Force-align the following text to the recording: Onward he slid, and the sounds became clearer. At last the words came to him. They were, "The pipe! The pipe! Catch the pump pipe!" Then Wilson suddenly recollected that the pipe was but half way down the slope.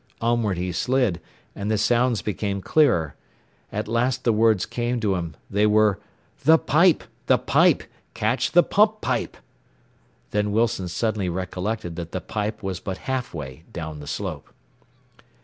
Onward 0.19 0.57
he 0.57 0.71
slid, 0.71 1.21
and 1.55 1.69
the 1.69 1.77
sounds 1.77 2.23
became 2.23 2.59
clearer. 2.59 3.13
At 3.71 3.87
last 3.87 4.23
the 4.23 4.33
words 4.33 4.65
came 4.65 4.99
to 4.99 5.13
him. 5.13 5.35
They 5.47 5.67
were, 5.67 5.99
"The 6.43 6.57
pipe! 6.57 7.03
The 7.27 7.37
pipe! 7.37 7.83
Catch 8.15 8.53
the 8.53 8.63
pump 8.63 9.01
pipe!" 9.01 9.37
Then 10.31 10.51
Wilson 10.51 10.87
suddenly 10.87 11.29
recollected 11.29 11.97
that 11.97 12.13
the 12.13 12.19
pipe 12.21 12.63
was 12.63 12.79
but 12.79 12.97
half 13.05 13.31
way 13.31 13.63
down 13.71 13.99
the 13.99 14.07
slope. 14.07 14.51